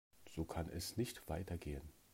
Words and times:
So 0.33 0.45
kann 0.45 0.67
es 0.69 0.97
nicht 0.97 1.29
weitergehen. 1.29 1.93